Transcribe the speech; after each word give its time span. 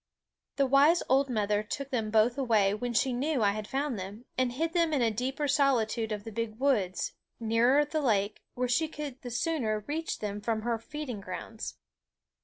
The 0.55 0.65
wise 0.65 1.03
old 1.09 1.29
mother 1.29 1.61
took 1.61 1.91
them 1.91 2.09
both 2.09 2.35
away 2.35 2.73
when 2.73 2.91
she 2.91 3.13
knew 3.13 3.43
I 3.43 3.51
had 3.51 3.67
found 3.67 3.99
them, 3.99 4.25
and 4.35 4.51
hid 4.53 4.73
them 4.73 4.93
in 4.93 5.01
a 5.03 5.11
deeper 5.11 5.47
solitude 5.47 6.11
of 6.11 6.23
the 6.23 6.31
big 6.31 6.57
woods, 6.57 7.13
nearer 7.39 7.85
the 7.85 8.01
lake, 8.01 8.41
where 8.55 8.67
she 8.67 8.87
could 8.87 9.21
the 9.21 9.29
sooner 9.29 9.83
reach 9.85 10.17
them 10.17 10.41
from 10.41 10.63
her 10.63 10.79
feeding 10.79 11.21
grounds. 11.21 11.75